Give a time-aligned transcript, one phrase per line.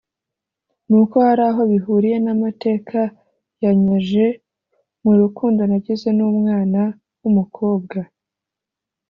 [0.89, 2.99] nuko haraho bihuriye n’amateka
[3.63, 4.25] yanyje
[5.03, 6.81] mu rukundo nagize n’umwana
[7.21, 7.97] w’umukobwa